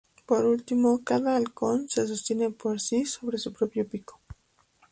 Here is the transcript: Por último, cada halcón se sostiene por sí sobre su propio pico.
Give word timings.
Por 0.25 0.45
último, 0.45 1.03
cada 1.03 1.35
halcón 1.35 1.87
se 1.87 2.07
sostiene 2.07 2.49
por 2.49 2.81
sí 2.81 3.05
sobre 3.05 3.37
su 3.37 3.53
propio 3.53 3.87
pico. 3.87 4.19